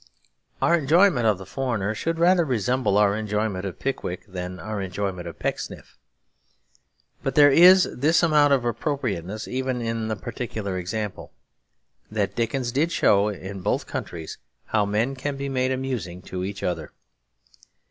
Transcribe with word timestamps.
Our 0.63 0.73
enjoyment 0.79 1.27
of 1.27 1.37
the 1.37 1.45
foreigner 1.45 1.93
should 1.93 2.17
rather 2.17 2.43
resemble 2.43 2.97
our 2.97 3.15
enjoyment 3.15 3.65
of 3.65 3.77
Pickwick 3.77 4.25
than 4.25 4.59
our 4.59 4.81
enjoyment 4.81 5.27
of 5.27 5.37
Pecksniff. 5.37 5.95
But 7.21 7.35
there 7.35 7.51
is 7.51 7.87
this 7.95 8.23
amount 8.23 8.51
of 8.53 8.65
appropriateness 8.65 9.47
even 9.47 9.79
in 9.79 10.07
the 10.07 10.15
particular 10.15 10.75
example; 10.79 11.33
that 12.09 12.33
Dickens 12.35 12.71
did 12.71 12.91
show 12.91 13.27
in 13.27 13.61
both 13.61 13.85
countries 13.85 14.39
how 14.65 14.87
men 14.87 15.13
can 15.15 15.37
be 15.37 15.49
made 15.49 15.69
amusing 15.71 16.23
to 16.23 16.43
each 16.43 16.63
other. 16.63 16.93